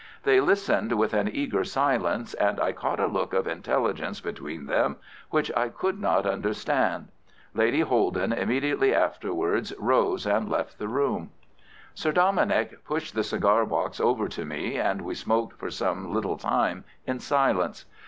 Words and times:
They 0.23 0.39
listened 0.41 0.93
with 0.93 1.13
an 1.13 1.29
eager 1.31 1.63
silence, 1.63 2.33
and 2.33 2.59
I 2.59 2.71
caught 2.71 2.99
a 2.99 3.05
look 3.05 3.33
of 3.35 3.45
intelligence 3.45 4.19
between 4.19 4.65
them 4.65 4.95
which 5.29 5.51
I 5.55 5.69
could 5.69 5.99
not 5.99 6.25
understand. 6.25 7.09
Lady 7.53 7.81
Holden 7.81 8.33
immediately 8.33 8.95
afterwards 8.95 9.73
rose 9.77 10.25
and 10.25 10.49
left 10.49 10.79
the 10.79 10.87
room. 10.87 11.29
Sir 11.93 12.11
Dominick 12.11 12.83
pushed 12.83 13.13
the 13.13 13.23
cigar 13.23 13.63
box 13.63 13.99
over 13.99 14.27
to 14.27 14.43
me, 14.43 14.79
and 14.79 15.03
we 15.03 15.13
smoked 15.13 15.59
for 15.59 15.69
some 15.69 16.11
little 16.11 16.35
time 16.39 16.83
in 17.05 17.19
silence. 17.19 17.85